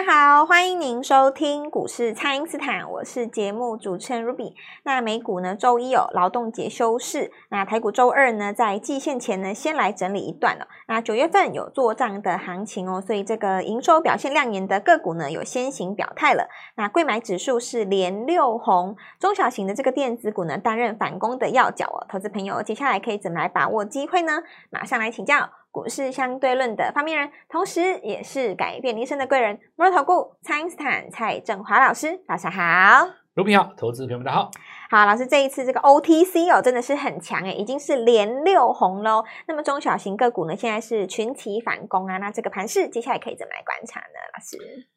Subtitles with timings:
[0.00, 4.54] 大家好，欢迎您收听股市蔡因斯坦，我是节目主持人 Ruby。
[4.84, 10.66] 那美股呢，周一有劳动节休市，那台股周二呢，在季线前呢，先来整理一段了。
[10.88, 16.48] 那九月份有做账的行情哦，所以这个营收表现亮眼的个股呢，有先行表态了。
[16.76, 22.06] 那柜买指数是连六红，中小型的这个电子股呢，担任反攻的要角哦。
[22.08, 24.44] 投资朋友接下来可以怎么来把握机会呢？
[24.70, 25.50] 马上来请教。
[25.70, 33.08] 股市相对论的发明人，同时也是改变一生的贵人——摩尔投顾蔡因斯坦蔡振华老师，早上好。
[33.34, 34.50] 卢平好，投资朋友们大家好。
[34.90, 39.24] 好，老师这一次这个 OTC 哦，真的是很强诶，已经是连六红喽。
[39.46, 42.18] 那么中小型个股呢，现在是群起反攻啊。
[42.18, 44.06] 那这个盘势接下来可以怎么来观察呢？
[44.34, 44.88] 老师，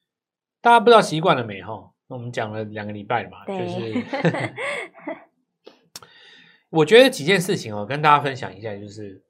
[0.59, 1.91] 大家不知道习惯了没哈？
[2.07, 4.03] 那我们讲了两个礼拜嘛，对就是
[6.71, 9.23] 我觉得几件事情哦，跟大家分享一下，就是。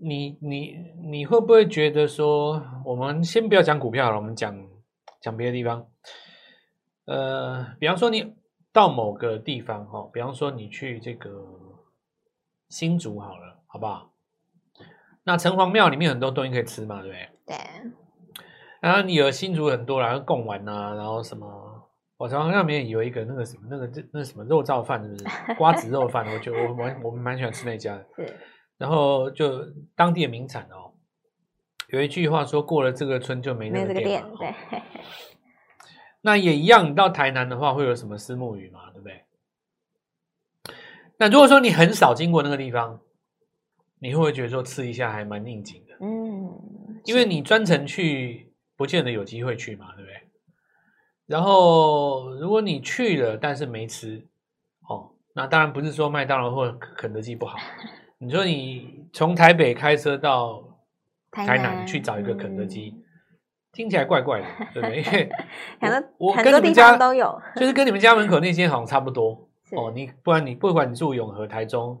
[0.00, 4.56] 你你你会不会觉得说，我们先不要讲股票了，我们讲
[5.20, 5.86] 讲别的地方。
[7.06, 8.34] 呃，比方说你
[8.72, 11.44] 到某个地方哈，比方说你去这个
[12.68, 14.12] 新竹好了，好不好？
[15.24, 17.28] 那城隍庙里面很多东西可以吃嘛，对不对？
[17.46, 17.56] 对。
[18.80, 21.48] 然后你有新竹很多，然后贡丸啊，然后什么，
[22.16, 25.54] 我城隍庙里面有一个那个什么那个那那什么肉燥饭，是不是？
[25.56, 28.06] 瓜子肉饭，我觉得我我我们蛮喜欢吃那家的。
[28.14, 28.36] 是。
[28.78, 30.94] 然后就当地的名产哦，
[31.88, 34.30] 有一句话说，过了这个村就没那个店了。
[34.38, 34.54] 对，
[36.20, 39.24] 那也一样，你到台南的话会有什么虱目鱼嘛，对不对？
[41.18, 43.00] 那如果说你很少经过那个地方，
[43.98, 45.96] 你会不会觉得说吃一下还蛮应景的？
[46.00, 50.22] 嗯，因为你专程去，不见得有机会去嘛，对不对？
[51.26, 54.24] 然后如果你去了，但是没吃，
[54.88, 57.58] 哦，那当然不是说麦当劳或肯德基不好。
[58.18, 60.62] 你说你从台北开车到
[61.30, 62.94] 台南去找一个肯德基，
[63.72, 65.30] 听起来怪怪的，对不对？
[65.82, 69.92] 因为 我跟你们家都有，就是跟你们家门口那间好像差不多哦。
[69.94, 72.00] 你不然你不管你住永和、台中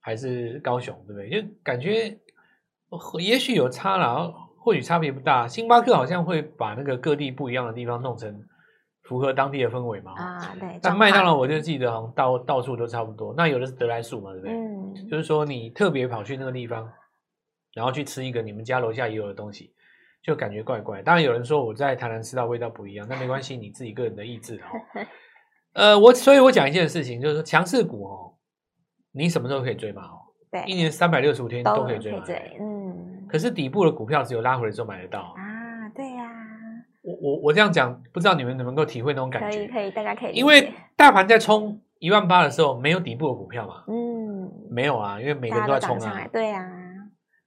[0.00, 1.42] 还是高雄，对不对？
[1.42, 2.18] 就感觉
[3.18, 5.48] 也许有差啦，或许差别不大。
[5.48, 8.44] 星巴克好像会把那个各地不一样的地方弄成。
[9.06, 10.12] 符合当地的氛围嘛？
[10.16, 10.78] 啊，对。
[10.82, 13.32] 但麦当劳我就记得好像到到处都差不多。
[13.36, 14.54] 那有的是得来速嘛，对不对？
[14.54, 15.08] 嗯。
[15.08, 16.90] 就是说你特别跑去那个地方，
[17.74, 19.72] 然后去吃一个你们家楼下也有的东西，
[20.22, 21.02] 就感觉怪怪。
[21.02, 24.66] 当然有人说我在台南吃到味道不一样，那没关系，你自己个人的意志哦。
[25.74, 28.34] 呃，我所以，我讲一件事情，就是说强势股哦，
[29.12, 30.02] 你什么时候可以追嘛？
[30.04, 30.18] 哦，
[30.50, 32.24] 对，一年三百六十五天都可以追嘛。
[32.24, 33.26] 对，嗯。
[33.28, 35.34] 可是底部的股票只有拉回来之后买得到。
[37.06, 39.58] 我我我这样讲，不知道你们能不能够体会那种感觉？
[39.58, 40.32] 可以，可以，大家可以。
[40.32, 43.84] 因为大盘在冲一万八的时候，没有底部的股票嘛？
[43.86, 46.26] 嗯，没有啊，因为每个人都在冲啊。
[46.32, 46.68] 对啊。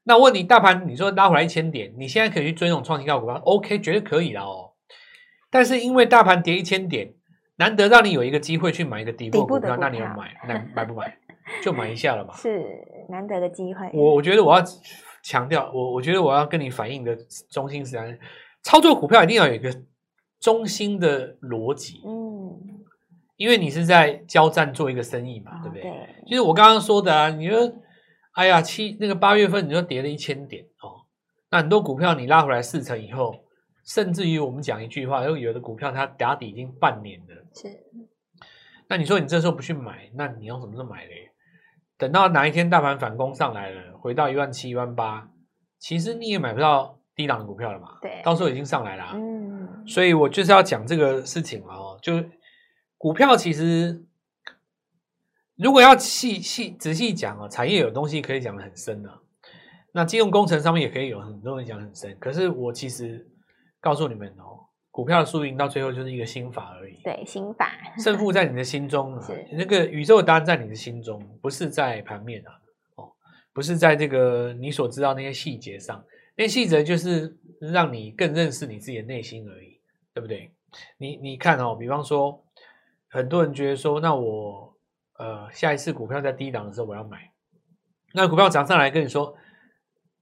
[0.03, 4.71] 那我问你，大盘你说拉回来一千点，你现在可以去追那种创新高股票？OK，绝对可以了哦。
[5.51, 7.13] 但是因为大盘跌一千点，
[7.57, 11.17] 难得让你有一个机会去买一个底部的股票，那你要买，那买不买？
[11.61, 12.33] 就买一下了嘛。
[12.37, 12.63] 是
[13.09, 13.89] 难得的机会。
[13.93, 14.63] 我我觉得我要
[15.21, 17.13] 强调，我我觉得我要跟你反映的
[17.51, 18.05] 中心思想。
[18.61, 19.83] 操作股票一定要有一个
[20.39, 22.59] 中心的逻辑，嗯，
[23.35, 25.81] 因为你是在交战做一个生意嘛，对不对？
[25.81, 26.23] 对。
[26.27, 27.73] 就是我刚刚说的啊，你说，
[28.33, 31.07] 哎呀，七那个八月份你说跌了一千点哦，
[31.49, 33.43] 那很多股票你拉回来四成以后，
[33.85, 37.67] 甚至于我们讲一句话，有有的股票它打底已经半年了，是。
[38.87, 41.31] 那你说你这时候不去买，那你要什么时候买嘞？
[41.97, 45.29] 等到哪一天大盘反攻上来了，回到一万七、一万八，
[45.77, 46.98] 其实你也买不到。
[47.19, 47.97] 低档的股票了嘛？
[48.01, 49.11] 对，到时候已经上来了，啊。
[49.13, 51.75] 嗯，所以我就是要讲这个事情嘛。
[51.75, 52.13] 哦，就
[52.97, 54.05] 股票其实
[55.57, 59.19] 如果要细细仔细讲哦，产业有东西可以讲的很深的，啊。
[59.91, 62.15] 那金融工程上面也可以有很多东西讲很深。
[62.21, 63.27] 可是我其实
[63.81, 67.01] 告诉你们哦，股票的输赢到最后就是一个心法而已。
[67.03, 67.69] 对，心法
[68.01, 72.51] 胜负在你的心中， 是那个宇宙的答案在你的心中，不是在盘面啊。
[72.95, 73.11] 哦，
[73.51, 76.01] 不是在这个你所知道那些细节上。
[76.39, 79.81] 那细则就是让你更认识你自己的内心而已，
[80.13, 80.55] 对不对？
[80.97, 82.41] 你你看哦，比方说，
[83.09, 84.73] 很多人觉得说，那我
[85.17, 87.29] 呃下一次股票在低档的时候我要买，
[88.13, 89.35] 那股票涨上来跟你说，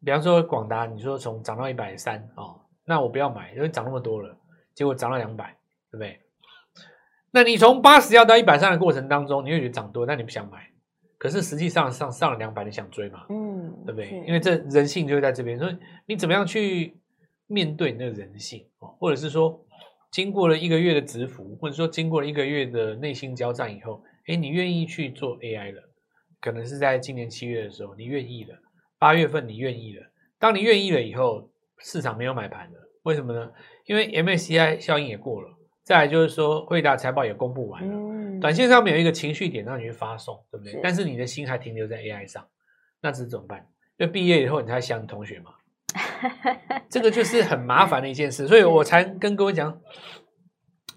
[0.03, 4.35] 比方说广达，你说从涨到一百三哦，那我不要买，因为涨那么多了，
[4.73, 5.55] 结果涨了两百，
[5.91, 6.19] 对不对？
[7.29, 10.71] 那你从八十要到一百三的过程当中，你会觉得涨多，那你不想买。
[11.17, 13.25] 可是实际上上上了两百，你想追嘛？
[13.29, 14.23] 嗯，对不对？
[14.27, 15.75] 因为这人性就在这边，所以
[16.05, 16.95] 你怎么样去
[17.47, 18.89] 面对那个人性哦？
[18.99, 19.59] 或者是说，
[20.11, 25.81] 经过了一个月的蛰伏，或者说经过了一个月的内心交战以后，哎，你愿意去做 AI 了？
[26.39, 28.55] 可能是在今年七月的时候，你愿意了；
[28.99, 30.03] 八月份你愿意了。
[30.37, 31.49] 当你愿意了以后，
[31.79, 33.51] 市场没有买盘了，为什么呢？
[33.85, 35.49] 因为 MSCI 效应也过了，
[35.87, 40.73] 再来就是说惠达财报也公布完了，嗯、短线上面有一个情绪点让你去发送，对不对？
[40.73, 42.45] 是但是你的心还停留在 AI 上，
[42.99, 43.65] 那这是怎么办？
[43.97, 45.51] 就毕业以后你才想你同学嘛，
[46.91, 49.79] 这个就是很麻烦的一件事，所以我才跟各位讲，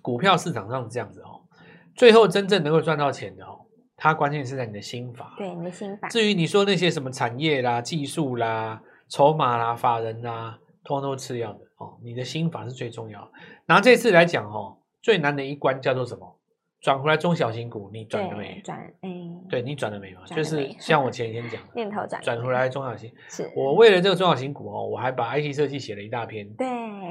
[0.02, 1.46] 股票市场上是这样子哦，
[1.94, 3.60] 最后真正能够赚到钱的哦，
[3.96, 6.08] 它关键是在你的心法，对你的心法。
[6.08, 13.30] 至于你说那些什么产业啦、技术啦、筹码啦、法人啦，通通都次要的哦，你的心法是最重要的。
[13.66, 16.36] 拿这次来讲哦，最难的一关叫做什么？
[16.80, 18.58] 转回来中小型股，你转了没？
[18.64, 19.10] 转，哎，
[19.50, 20.20] 对你转了没有？
[20.34, 23.12] 就是像我 前几天讲的，念头转，转回来中小型。
[23.28, 26.48] 是我为了这个中小型股哦，我还把 IC 设计写了一大篇。
[26.54, 26.66] 对，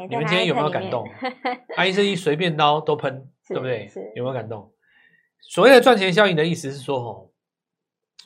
[0.07, 1.07] 你们今天有没有感动？
[1.77, 3.87] IC 设计随便刀都喷，对不对？
[4.15, 4.71] 有没有感动？
[5.41, 7.29] 所谓的赚钱效应的意思是说，哦，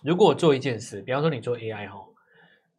[0.01, 2.05] 如果我做一件事，比方说你做 AI 哈，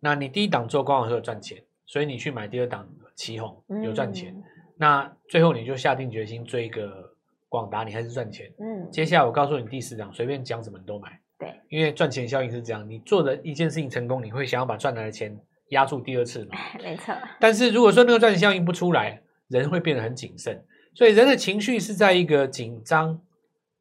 [0.01, 4.35] 那你第一档做光华科有赚钱，所以你去买第二档奇鋐有赚钱，
[4.77, 7.13] 那最后你就下定决心追一个。
[7.47, 8.53] 广达，你还是赚钱。
[8.59, 11.21] 嗯，接下来我告诉你第四档，随便讲什么你都买。
[11.39, 15.39] 对，因为赚钱效应是这样，你做的一件事情成功，你会想要把赚来的钱
[15.69, 16.57] 压住第二次嘛？
[16.83, 17.15] 没错。
[17.39, 20.65] 但是如果说那个赚钱效应不出来，人会变得很谨慎，
[20.97, 23.21] 所以人的情绪是在一个紧张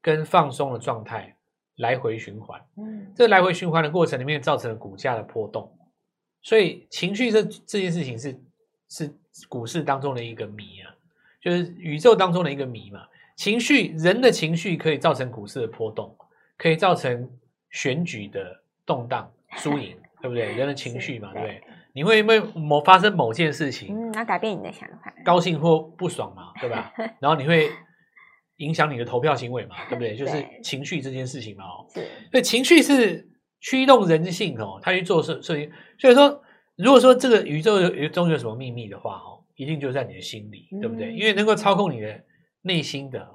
[0.04, 1.36] 跟放松的状态
[1.78, 2.62] 来回循环。
[2.78, 5.76] 嗯，这来回循环的过程里面造成了股价的波动，
[6.44, 8.40] 所以情绪这这件事情是
[8.88, 9.18] 是
[9.50, 10.94] 股市当中的一个谜啊，
[11.42, 13.02] 就是宇宙当中的一个谜嘛。
[13.36, 16.16] 情绪，人的情绪可以造成股市的波动，
[16.58, 17.30] 可以造成
[17.72, 20.54] 选举的动荡、输赢，对不对？
[20.54, 21.64] 人的情绪嘛，对不对？
[21.96, 26.94] 你会因为某发生某件事情，嗯，那改变你的想法，高兴或不爽嘛，对吧？
[27.20, 27.72] 然后你会
[28.58, 30.14] 影响你的投票行为嘛，对不对？
[30.18, 32.02] 就是情绪这件事情嘛，哦，是，
[32.32, 33.28] 所以情绪是
[33.60, 35.72] 驱动人性哦，他去做事事情。
[35.98, 36.44] 所以说，
[36.76, 41.14] 如果说这个宇宙中有什么秘密的话，哦，一定就在你的心里，对不对？
[41.14, 42.24] 因为能够操控你的。
[42.66, 43.30] 内心的，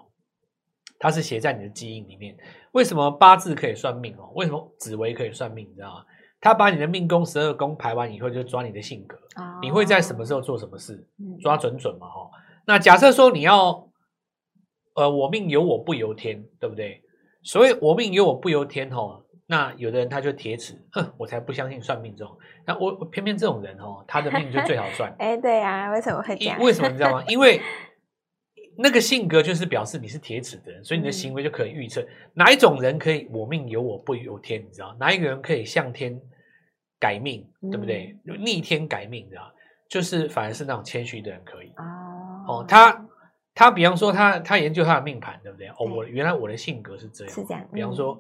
[0.99, 2.35] 它是写在你的基因里面。
[2.73, 4.33] 为什么八字可以算命哦？
[4.35, 5.69] 为什么紫微可以算命？
[5.69, 6.05] 你知道吗？
[6.41, 9.19] 他把你的命宫十二宫排完以后，就抓你的性格。
[9.37, 11.07] 哦、你会在什么时候做什么事？
[11.43, 12.31] 抓准准嘛，哈。
[12.67, 13.87] 那假设说你要，
[14.95, 17.03] 呃，我命由我不由天，对不对？
[17.43, 19.23] 所以我命由我不由天，哈。
[19.49, 22.39] 那有的人他就铁齿，哼，我才不相信算命这种。
[22.65, 25.13] 那我偏偏这种人哦，他的命就最好算。
[25.19, 26.59] 哎，对啊，为什么会这样？
[26.61, 27.25] 为什么你知道吗？
[27.29, 27.61] 因为。
[28.81, 32.01] 那个性格就是表示你是铁齿的人，所以你的行为就可以预测
[32.35, 34.97] 哪一种人可以我命由我不由天，你知道？
[35.01, 36.17] 哪一个人可以向天
[37.01, 38.17] 改命，对不对？
[38.39, 39.53] 逆天改命，你知道？
[39.91, 41.73] 就是反而是那种谦虚的人可以
[42.47, 42.65] 哦。
[42.69, 43.05] 他
[43.53, 45.67] 他比方说他他研究他的命盘，对不对？
[45.71, 47.69] 哦，我原来我的性格是这样，是这样。
[47.73, 48.17] 比方说，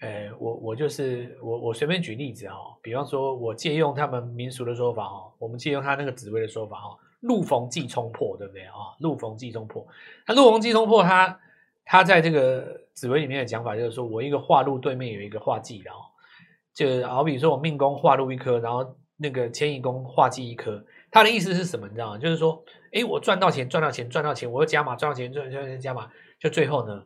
[0.00, 6.98] 呃，我我就是我我随便举例子哈，比方说我借用他们民俗的说法哈，我们借用他那个紫微的说法哈。
[7.20, 8.94] 路逢忌冲破，对不对啊？
[9.00, 9.84] 路逢忌冲破，
[10.28, 11.40] 那路逢忌冲破，它
[11.84, 16.02] 它在这个紫微里面的讲法就是说，我一个化禄对面有一个化忌，然后
[16.74, 21.88] 就好比说我命宫化禄一颗，然后那个迁移宫化忌一颗，它的意思是什么？
[21.88, 22.18] 你知道吗？
[22.18, 22.62] 就是说，
[22.92, 26.08] 哎，我赚到钱，赚到钱，赚到钱，我又加码，赚到钱，赚赚加码，
[26.38, 27.02] 就最后呢，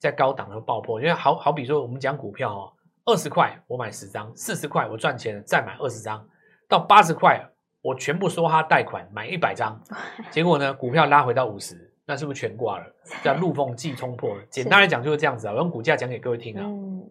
[0.00, 2.72] 在高档的爆破，因为好好比说我们讲股票哦，
[3.04, 6.28] 二十块我买十张，四十块我赚钱了，再买二十张，
[6.68, 7.46] 到八十块。
[7.82, 9.82] 我全部梭哈贷款买一百张，
[10.30, 12.84] 结果呢，股票拉回到五十，那是不是全挂了？
[13.24, 14.36] 叫路逢忌冲破。
[14.50, 16.62] 简单来讲就是这样子啊，我用股价讲给各位听啊。
[16.62, 17.02] 嗯、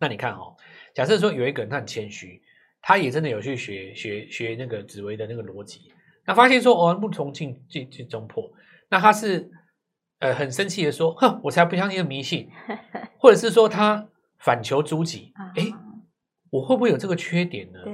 [0.00, 0.56] 那你看哦，
[0.94, 2.40] 假设说有一个人他很谦虚，
[2.80, 5.92] 他也真的有去学学学那个紫薇的那个逻辑，
[6.24, 8.50] 那发现说哦，不从进进进冲破，
[8.88, 9.50] 那他是
[10.18, 12.48] 呃很生气的说，哼，我才不相信迷信，
[13.18, 14.08] 或者是说他
[14.38, 15.74] 反求诸己，哎、欸，
[16.50, 17.80] 我会不会有这个缺点呢？
[17.84, 17.92] 对，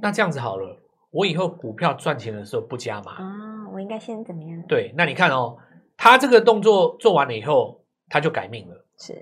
[0.00, 0.76] 那这样子好了。
[1.12, 4.62] 我以后股票赚钱的时候不加码啊，我应该先怎么样？
[4.68, 5.58] 对，那你看哦，
[5.96, 8.86] 他这个动作做完了以后，他就改命了。
[8.96, 9.14] 是，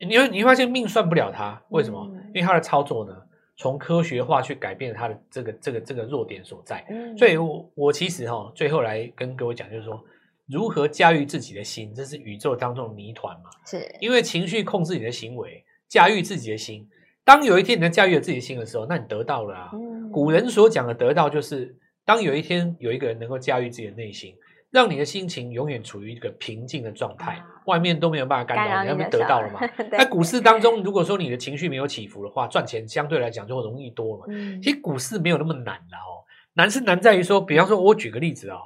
[0.00, 2.04] 你会你会发现命算不了他，为什么？
[2.10, 3.14] 嗯、因为他的操作呢，
[3.56, 6.84] 从科学化去改变他的这个这个这个弱点所在。
[6.90, 10.02] 嗯、所以我我其实哈、哦，最后来跟各位讲，就是说
[10.50, 13.50] 如何驾驭自己的心，这是宇宙当中的谜团嘛。
[13.66, 16.88] 是，因为情绪控制你的行为，驾驭自己的心。
[17.24, 19.70] 当有一天你能驾驭了自己的心的时候，那你得到了啊。
[19.74, 21.76] 嗯、古人所讲的得到，就是
[22.06, 24.34] 当有一天有一个人能够驾驭自己的内心，
[24.70, 29.60] 让你的心情永远处于一个平静的状态，啊、外面都没有办法干扰，你，你那边得到了嘛？
[29.92, 34.24] 在股市当中，如果说你的情绪没有起伏的话，赚钱相对来讲就会容易多了嘛。
[34.30, 36.24] 嗯、其实股市没有那么难的哦，
[36.54, 38.58] 难是难在于说，比方说，我举个例子哦，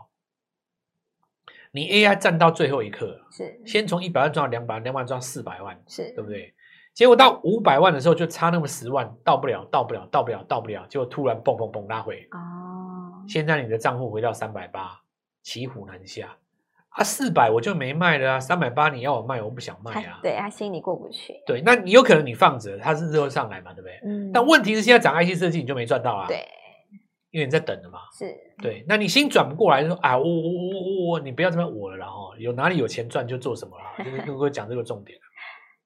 [1.73, 6.52] 你 AI 站到最后一刻，是先从一百万赚到两百万，两百万赚到四百万，是对不对？
[6.95, 12.29] 结果到五百万的时候，就差那么十万，到不了，到不了，到不了，到不了，结果突然蹦蹦蹦拉回。
[12.33, 15.00] 哦，现在你的账户回到三百八，
[15.43, 16.37] 骑虎难下。
[16.91, 20.21] 啊，四百我就没卖了啊，三百八你要我卖，我不想卖啊。
[20.23, 21.41] 对，他心里过不去。
[21.47, 23.99] 对，那你有可能你放着，它是日后上来嘛，对不对？
[24.05, 24.31] 嗯。
[24.31, 26.26] 但问题是现在涨 IC 设计，你就没赚到啊。
[26.29, 26.47] 对。
[27.32, 27.98] 因为你在等的嘛。
[28.16, 28.32] 是。
[28.62, 35.18] 对，那你心转不过来，就说啊，我我我我我，你不要这么我了，然后有哪里有钱赚就做什么了，就是跟各位讲这个重点。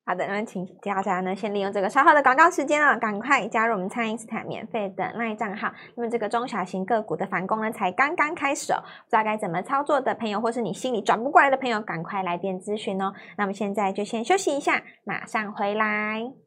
[0.09, 5.73] 好的，那请大家呢先利用这个稍后的广告时间啊，赶快加入我们蔡因斯坦免费的 LINE 账号。
[5.97, 13.13] 那么这个中小型个股的反攻呢，才刚刚开始哦，不知道该怎么操作的朋友，或是你心里转不过来的朋友，赶快来电咨询哦。
[13.37, 16.46] 那么现在就先休息一下，马上回来。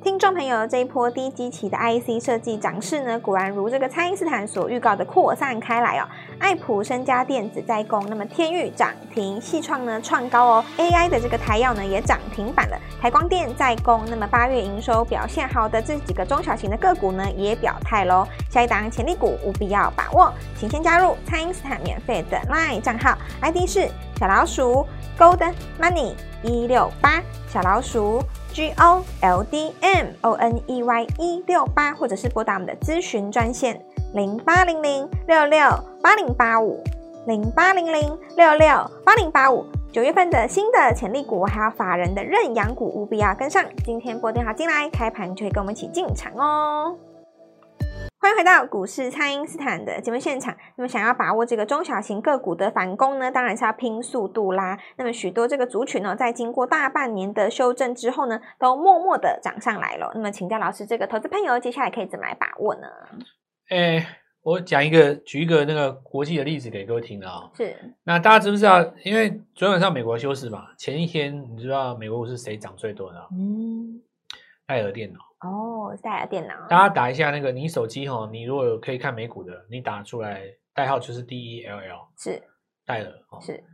[0.00, 6.06] 听众朋友，这一波低基期的 IC 设计涨势呢，果然如这个蔡因斯坦所预告的扩散开来哦。
[6.38, 10.64] 爱普、升佳电子在攻，那么天域涨停，矽创呢创高哦。
[10.76, 18.24] AI 的这个台药呢也涨停板了，台光电在攻，那么八月营收表现好的这几个中小型的个股呢也表态喽。
[18.48, 24.86] 下一档潜力股务必要把握，请先加入蔡因斯坦免费的 LINE 账号，ID 是小老鼠
[25.18, 26.14] Gold Money
[26.44, 28.22] 一六八小老鼠。
[28.52, 33.80] G O L D M O N E Y 一六八，或者是拨打我们的咨询专线
[34.14, 35.60] 零八零零六六
[36.02, 36.82] 八零八五
[37.26, 38.68] 零八零零六六
[39.04, 39.64] 八零八五。
[39.90, 43.64] 九月份的新的潜力股，还有法人的认养股，务必要跟上。
[43.84, 46.94] 今天拨电话进来，开盘就会跟我们一起进场哦。
[48.28, 50.54] 欢迎回到股市，蔡因斯坦的节目现场。
[50.76, 54.78] 那么，想要把握这个中小型个股的反攻呢，当然是要拼速度啦。
[54.98, 60.12] 那么，许多这个族群呢，在经过大半年的修正之后呢，都默默的涨上来了。
[60.14, 62.86] 那么，请教老师，这个投资朋友接下来可以怎么来把握呢？
[63.70, 64.04] 诶，
[64.42, 67.50] 我讲一个，举一个那个国际的例子给各位听的啊、哦。
[67.56, 67.74] 是。
[68.04, 68.84] 那大家知不知道？
[69.04, 73.26] 因为昨天晚上美国休市嘛，前一天你知道美国股市谁涨最多的？
[73.32, 74.02] 嗯，
[74.68, 75.18] 戴尔电脑。
[75.40, 80.42] 哦，戴尔电脑，大家打一下那个，你手机哈，你如果有可以看美股的，你打出来
[80.74, 82.42] 代号就是 D E L L，是
[82.84, 83.64] 戴尔哦，是。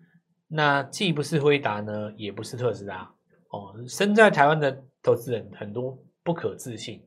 [0.46, 3.10] 那既不是辉达呢，也不是特斯拉
[3.50, 3.74] 哦。
[3.88, 7.02] 身在台湾的投资人很多不可置信，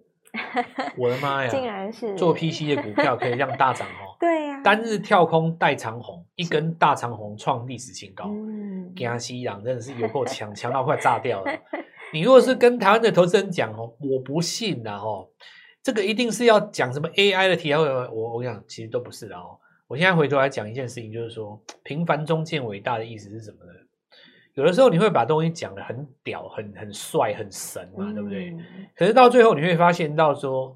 [0.98, 4.18] 我的妈呀，竟然是做 P C 的股票可以让大涨哦。
[4.20, 11.52] 对呀、啊，单日跳空带长红，一根大长红创历史新高，嗯，惊死人真的是有够强，强到快炸掉了。
[12.14, 15.30] 你如果是跟台湾的投资人讲哦，我不信呐哦，
[15.84, 19.60] 这个一定是要讲什么 AI 的题材，我我讲，其实都不是的哦。
[19.88, 23.72] 我现在回头来讲一件事情，就是说平凡中见伟大的意思是什么呢？
[24.54, 28.56] 有的时候你会把东西讲的很屌、很很帅、很神嘛，嗯、对不对？
[28.96, 30.76] 可是到最后你会发现到说，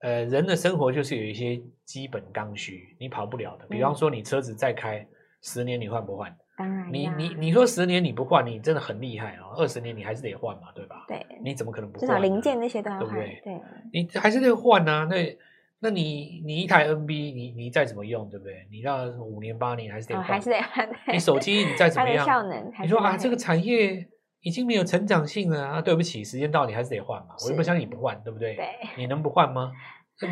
[0.00, 3.66] 呃，人的生活就是有一些基本刚需，你跑不了的。
[3.68, 5.06] 比方说你车子再开
[5.40, 6.36] 十年，你换不换？
[6.60, 9.54] 当然，你你你说十年你不换，你真的很厉害哦。
[9.56, 11.06] 二十年你还是得换嘛，对吧？
[11.08, 12.06] 对，你怎么可能不换？
[12.06, 13.40] 至少零件那些都要换，对不对？
[13.42, 13.60] 对，
[13.92, 15.06] 你还是得换啊。
[15.08, 15.38] 那
[15.78, 18.66] 那你你一台 NB，你你再怎么用，对不对？
[18.70, 20.86] 你到五年八年还是得换，哦、还是得换。
[21.10, 24.06] 你手机你再怎么样，效能你说啊，这个产业
[24.42, 27.34] 已经没有成长性了啊，对不起，时间到你还是得换嘛。
[27.42, 28.54] 我又不相信你不换，对不对？
[28.54, 28.66] 对，
[28.98, 29.72] 你能不换吗？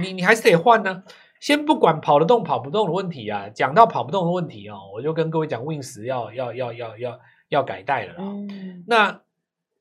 [0.02, 1.02] 你你还是得换呢、啊。
[1.40, 8.14] 先不管跑得动跑不动的问题啊，讲到跑不动的问题哦，我就跟各位讲，Win 十要要要要要要改代了。
[8.18, 9.20] 嗯，那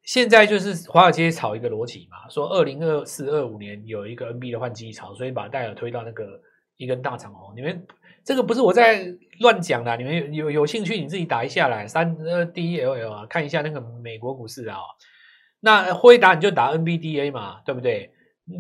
[0.04, 6.40] 现在就是华尔街炒一个逻辑嘛，说二零二四二五年有一个 NB 的换机潮，所以把戴尔推到那个
[6.78, 7.54] 一根大长虹。
[7.56, 7.86] 你们
[8.24, 9.06] 这个不是我在
[9.40, 14.78] 乱讲的，你们有有有兴趣你自己打一下来，三呃 D E L L 啊，看一下那个美国股市啊。
[15.60, 18.12] 那辉达你就打 NBDA 嘛，对不对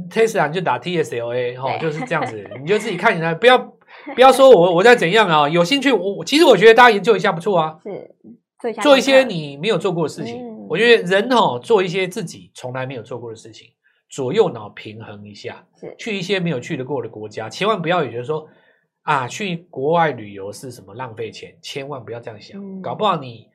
[0.09, 3.57] ？Tesla 就打 TSLA 哈，就是这样子，你就自己看起来，不要
[4.15, 8.15] 不要说我我在怎样啊，有兴趣我其实我觉得大家研究一下不错啊，是
[8.59, 13.69] 做一下做一些你没有做过的事情，嗯、我觉得人哦做一些自己从来没有做过的事情，
[14.09, 18.47] 左右脑平衡一下，是去一些没有去得过的国家，千万不要也觉得说
[19.03, 23.47] 啊去国外旅游是什么浪费钱，千万不要这样想，嗯、搞不好你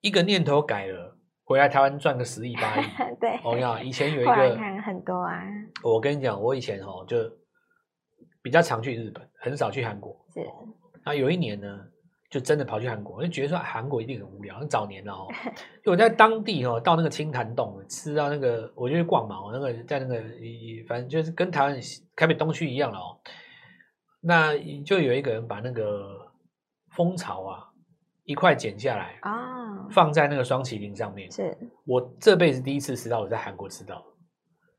[0.00, 1.16] 一个念头改了。
[1.44, 2.84] 回来台湾赚个十亿八亿，
[3.20, 5.42] 对，我跟你讲以前有一个看很多啊。
[5.82, 7.18] 我跟你讲，我以前哦就
[8.42, 10.16] 比较常去日本，很少去韩国。
[10.32, 10.40] 是，
[11.04, 11.78] 那有一年呢，
[12.30, 14.58] 就真的跑去韩国，我就觉得说韩国一定很无聊。
[14.58, 15.28] 很早年了哦，
[15.84, 20.22] 就我在当地哦，到那个清潭洞吃到那个，我就去逛嘛，我那个在那个
[20.88, 21.78] 反正就是跟台湾
[22.16, 23.18] 台北东区一样了哦。
[24.22, 26.32] 那就有一个人把那个
[26.96, 27.68] 蜂巢啊
[28.24, 29.86] 一块剪下来啊。
[29.90, 34.02] 放在那个双麒麟上面，是我这辈子第一次吃到，我在韩国吃到，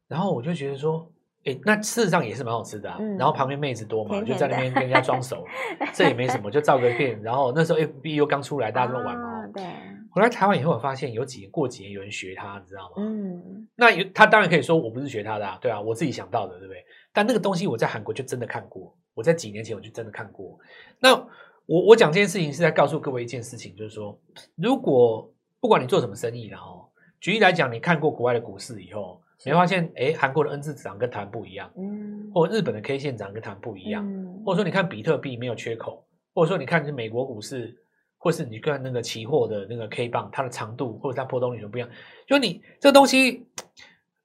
[0.07, 1.07] 然后我就觉得说，
[1.45, 2.97] 哎，那事实上也是蛮好吃的啊。
[2.99, 5.45] 嗯、然后旁边妹子多嘛，甜甜就在那边跟人家装熟，
[5.93, 7.21] 这也没什么，就照个片。
[7.21, 9.43] 然后那时候 F B U 刚出来，大家都玩嘛。
[9.43, 9.63] 哦、对。
[10.11, 12.95] 回来台湾以后，我发现有几年过几年有人学他，你知道吗？
[12.97, 13.67] 嗯。
[13.75, 16.83] 那有他当然可以说我不是学他的啊，对啊，我自己想到的，对不对？
[17.13, 20.57] 但那个东西我在韩国就真的看过，我在几年前我就真的看过。
[20.99, 21.27] 那
[21.67, 24.19] 我我讲这件事情是在告诉各位一件事情，就是说，
[24.55, 37.75] 如果不管你做什么生意，然后举例来讲，你看过国外的股市以后，你会发现，哎，韩国的 N 字涨跟台湾不一样，嗯，或日本的 K 线涨跟台湾不一样，嗯，或者说你看比特币没有缺口，或者说你看是美国股市，
[38.17, 41.89] 或是你看那个期货的那个 K 棒，它的长度或者它波动率什么不一样，
[42.27, 43.47] 就你这个东西，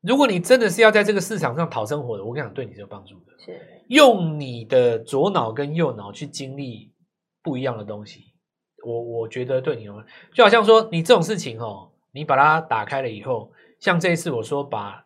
[0.02, 3.58] 如果你真的是要在这个市场上讨生活的，我跟你讲，对你是有帮助的，是。
[3.88, 6.92] 用你的左脑跟右脑去经历
[7.42, 8.20] 不一样的东西，
[8.84, 9.94] 我我觉得对你有，
[10.34, 15.04] 就好像说你这种事情哦，你把它打开了以后，像这一次我说把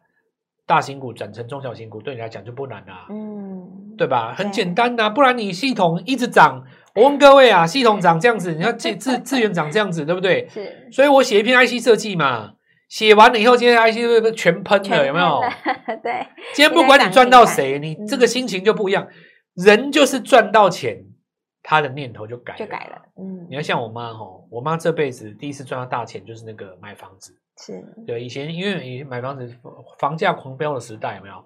[0.66, 4.34] 大型股转成中小型股，对你来讲就不难啦，嗯，对吧？
[4.36, 6.64] 很简单呐，不然你系统一直涨，
[6.94, 10.48] 我问各位啊，系统涨这样子，你要 自自自源涨这样子，对不对？
[10.48, 12.54] 是，所以我写一篇 IC 设计嘛，
[12.88, 15.06] 写完了以后，今天 IC 是不是全喷了？
[15.06, 15.40] 有没有？
[16.02, 19.06] 对，今天不管你赚到谁，你这个心情就不一样，
[19.54, 21.04] 人就是赚到钱。
[21.66, 23.02] 他的念头就改了，就改了。
[23.16, 27.35] 嗯，你要像我妈吼，我妈这辈子第一次赚到大钱就是那个买房子。
[27.56, 29.56] 是，对，以前因为买房子
[29.99, 31.42] 房价狂飙的时代，有没有？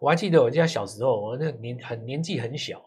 [0.00, 2.82] 我还记得我家小时候，我那年很年纪很小，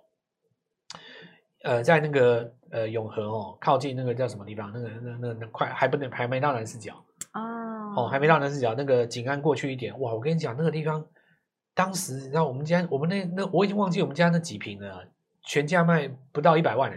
[1.64, 4.72] 呃，在那个呃永和哦，靠近那个叫什么地方？
[4.72, 6.94] 那个那那那快还不能还没到南四角
[7.34, 10.14] 哦，哦，还没到南四角，那个景安过去一点，哇！
[10.14, 11.04] 我跟你讲，那个地方
[11.74, 15.08] 当时你知道我们家我们那那我已经忘记我们家那几平了。
[15.48, 16.92] 全价卖不到一百万，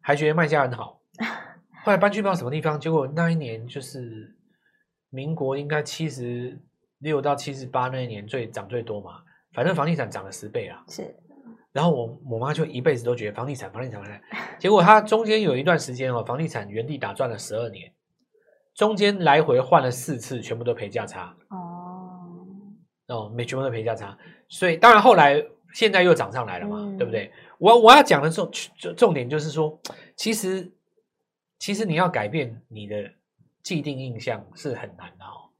[0.00, 1.00] 还觉得卖价很好。
[1.84, 4.34] 后来搬去不知道什么地方，结果那一年就是
[5.10, 6.58] 民国应该七十
[6.98, 9.22] 六到七十八那一年最涨最多嘛。
[9.52, 10.82] 反正房地产涨了十倍啊。
[10.88, 11.14] 是。
[11.72, 17.92] 然后我我妈就一辈子都觉得房地产房地产房地产，结果她中间有一段时间哦，房地产原地打转了十二年，
[18.74, 21.36] 中间来回换了四次，全部都赔价差。
[21.48, 21.56] 哦。
[23.08, 24.16] 哦，没全部都赔价差，
[24.48, 27.32] 所以当然后来现在又涨上来了嘛，嗯、对不对？
[27.60, 29.78] 我我要讲的重重重点就是说，
[30.16, 30.72] 其实
[31.58, 33.12] 其实你要改变你的
[33.62, 35.52] 既定印象是很难的哦，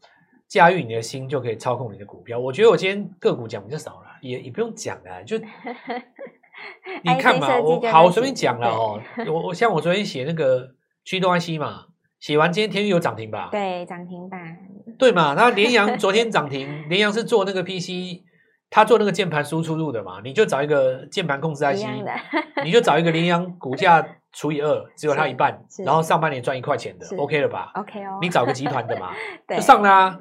[0.48, 2.38] 驾驭你的心就可以操控你的股票。
[2.38, 5.38] 我觉得我今天个股讲比较少了，也也不用讲了，就
[7.04, 8.98] 你看嘛，我好，我随便讲了哦。
[9.26, 13.50] 我我像我昨天写那个驱动 IC 嘛，写完今天天宇有涨停吧？
[13.52, 14.58] 对，涨停板。
[14.98, 15.34] 对嘛？
[15.34, 18.24] 那联阳昨天涨停，联阳是做那个 PC。
[18.70, 21.84] 他做那个键盘输出入的嘛，你就找一个键盘控制 IC，
[22.64, 29.12] 你就找一个羚羊股价除以二，只有它一半，然后上半年赚一块钱的，OK 了吧？OK 哦，你找个集团的嘛，
[29.48, 30.20] 就上啦啊。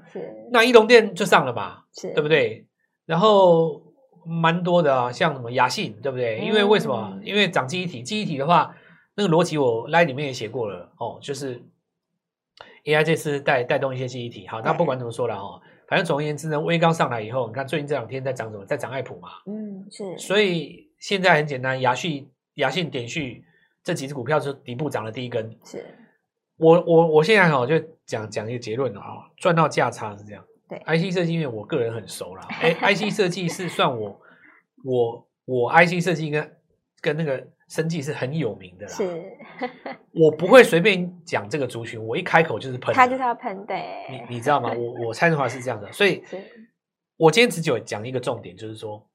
[0.52, 1.84] 那一龙电就上了嘛，
[2.16, 2.66] 对不对？
[3.06, 3.84] 然后
[4.26, 6.40] 蛮多的啊，像什么亚信，对不对？
[6.40, 7.20] 因为为什么？
[7.24, 8.76] 因为涨记忆体，记忆体的话，
[9.16, 11.62] 那个逻辑我 LINE 里面也写过了哦，就是
[12.86, 14.48] AI 这次带带动一些记忆体。
[14.48, 15.62] 好，那不管怎么说了哦。
[15.90, 18.64] 反正总而言之呢，威刚上来以后，你看最近这两天在涨什么？
[18.66, 19.30] 在涨爱普嘛。
[19.48, 20.18] 嗯，是。
[20.20, 23.44] 所以现在很简单，亚讯、亚信、点旭
[23.84, 25.50] 这几只股票是底部涨了第一根。
[25.66, 25.84] 是。
[26.58, 30.46] 我我我现在哈就讲讲一个结论了啊，赚到价差是这样。
[30.70, 30.78] 对。
[30.80, 34.22] IC 设计因为我个人很熟了， 哎，IC 设计是算我
[34.86, 36.58] 我我 IC 设计跟
[37.02, 37.48] 跟那个。
[37.70, 39.38] 生技是很有名的啦，是，
[40.12, 44.74] 我不会随便讲这个族群，我一开口就是喷，他就是要喷，对，你你知道吗？
[44.74, 46.22] 我我蔡振华是这样的，所以，
[47.16, 49.08] 我今天只有讲一个重点，就是说，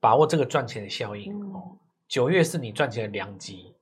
[0.00, 1.78] 把握这个赚钱的效应哦。
[2.08, 3.74] 九月是你赚钱的良机，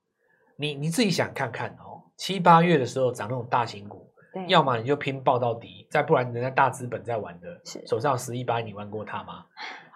[0.56, 4.06] 你你自己想看看哦，七八月的时候涨那种大型股。
[4.46, 9.44] 要么你就拼爆到底，再不然人家大资本在玩的，手上十亿八亿，你玩过他吗？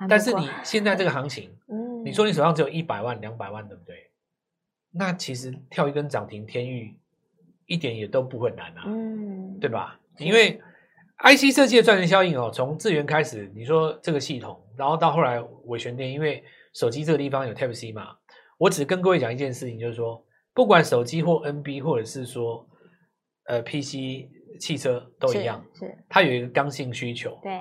[0.08, 4.10] 但是你现在这个行情， 嗯，你说你手上只有一百万两百万，对不对？
[4.92, 6.96] 那其实跳一根涨停天域，
[7.66, 9.98] 一点也都不会难啊，嗯，对吧？
[10.18, 10.60] 因为
[11.18, 18.16] IC 设计的赚钱效应哦，从智源开始，你说这个系统，然后到后来伟诠电，因为手机这个地方有 Type C 嘛，
[18.58, 22.68] 我只跟各位讲一件事情，就是说，不管手机或 NB，或者是说。
[23.46, 24.26] 呃，PC、
[24.58, 27.38] 汽车都一样，是，是它有一个刚性需求。
[27.42, 27.52] 对，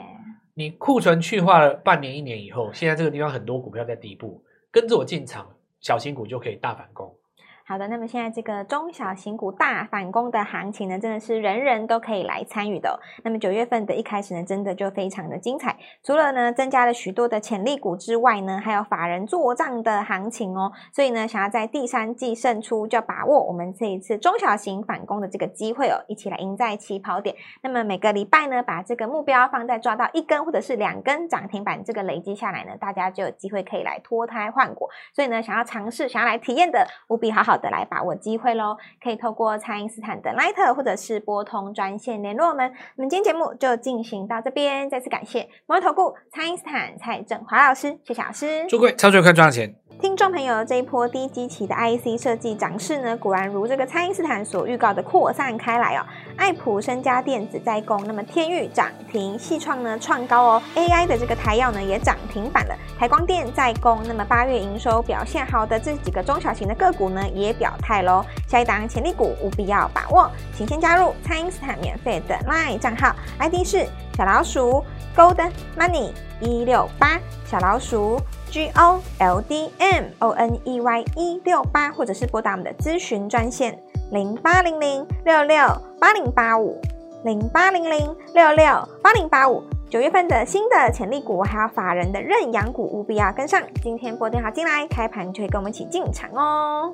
[0.56, 7.16] 你库存去化了半年、一年以后，现在这个地方很多股票在底部，跟着我进场，小型股就可以大反攻。
[7.66, 13.00] 好的，那么现在这个中小型股大反攻的行情呢，真的是人人都可以来参与的。
[13.24, 15.78] 那么九月份的一开始呢，真的就非常的精彩。
[16.04, 20.74] 除了呢增加了许多的潜力股之外呢，还有法人做账的行情哦。
[20.92, 27.34] 所以呢，想要在第三季胜出，就要把握我们这一次中小型反攻的这个机会哦，一起来赢在起跑点。
[27.62, 34.90] 那么每个礼拜呢，把这个目标放在抓到一根或者是两根涨停板，这个累积下来呢，大家就有机会可以来脱胎换骨。
[35.14, 37.54] 所以呢，想要尝试、想要来体验的，务必好好。
[37.64, 38.76] 好的，来把握机会喽！
[39.02, 42.70] 可以透过蔡因斯坦的 Line 或者是拨通专线联络我们。
[42.98, 48.66] 我们今天节目就进行到这边，再次感谢摩尔投顾蔡因斯坦蔡振华老师，谢谢老师。
[48.68, 49.74] 祝各位操作愉快，赚钱！
[50.02, 56.06] 听众朋友，这一波低基期的 IC 设计涨势呢，果然如这个蔡因斯坦所预告的扩散开来哦。
[56.36, 60.64] 爱普、生家电子在攻，那么天域涨停，系创呢创高哦。
[60.76, 68.24] AI 的这个台药呢也涨停板了，台光电在攻，那么八月营收表现好的这几个中小型的个股呢也也表态喽。
[68.48, 73.86] 下一档潜力股务必要把握，请先加入蔡因斯坦免费的 LINE 账号，ID 是
[74.18, 74.84] 小老鼠
[75.16, 78.20] Gold Money 一六八小老鼠。
[78.54, 83.76] G O L D M O N E Y 一六八，或者是拨打我们的咨询专线
[84.12, 85.58] 零八零零六六
[86.00, 86.80] 八零八五
[87.24, 89.64] 零八零零六六八零八五。
[89.90, 93.60] 九月份的新的潜力股，还有法人的认养股，务必要跟上。
[93.82, 96.94] 今天拨电话进来，开盘就会跟我们一起进场哦。